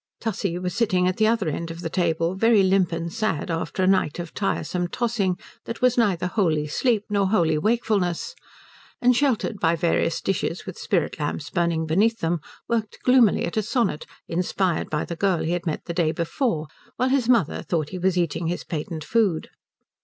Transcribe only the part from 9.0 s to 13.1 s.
sheltered by various dishes with spirit lamps burning beneath them worked